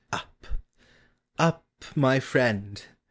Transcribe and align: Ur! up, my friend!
Ur! 0.11 0.23
up, 1.37 1.63
my 1.95 2.19
friend! 2.19 2.83